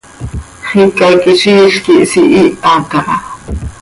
[0.69, 3.15] Xicaquiziil quih sihiiha caha.